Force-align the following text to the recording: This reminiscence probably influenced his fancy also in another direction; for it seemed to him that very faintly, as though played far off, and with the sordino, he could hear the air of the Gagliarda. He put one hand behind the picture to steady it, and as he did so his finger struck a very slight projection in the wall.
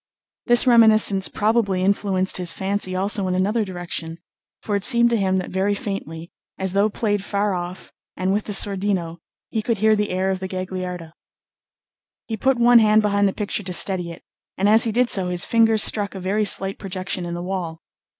This 0.47 0.65
reminiscence 0.65 1.27
probably 1.29 1.83
influenced 1.83 2.37
his 2.37 2.53
fancy 2.53 2.95
also 2.95 3.27
in 3.27 3.35
another 3.35 3.63
direction; 3.63 4.17
for 4.63 4.75
it 4.75 4.83
seemed 4.83 5.11
to 5.11 5.15
him 5.15 5.37
that 5.37 5.51
very 5.51 5.75
faintly, 5.75 6.31
as 6.57 6.73
though 6.73 6.89
played 6.89 7.23
far 7.23 7.53
off, 7.53 7.91
and 8.17 8.33
with 8.33 8.45
the 8.45 8.51
sordino, 8.51 9.19
he 9.51 9.61
could 9.61 9.77
hear 9.77 9.95
the 9.95 10.09
air 10.09 10.31
of 10.31 10.39
the 10.39 10.47
Gagliarda. 10.47 11.13
He 12.25 12.35
put 12.35 12.57
one 12.57 12.79
hand 12.79 13.03
behind 13.03 13.27
the 13.27 13.31
picture 13.31 13.61
to 13.61 13.73
steady 13.73 14.09
it, 14.11 14.23
and 14.57 14.67
as 14.67 14.85
he 14.85 14.91
did 14.91 15.11
so 15.11 15.29
his 15.29 15.45
finger 15.45 15.77
struck 15.77 16.15
a 16.15 16.19
very 16.19 16.45
slight 16.45 16.79
projection 16.79 17.23
in 17.23 17.35
the 17.35 17.43
wall. 17.43 17.83